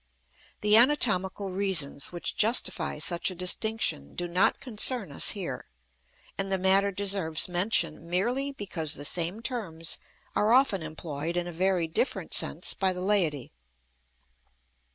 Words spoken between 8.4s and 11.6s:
because the same terms are often employed in a